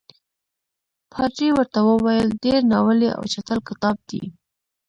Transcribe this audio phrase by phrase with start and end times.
[1.13, 4.21] پادري ورته وویل ډېر ناولی او چټل کتاب دی.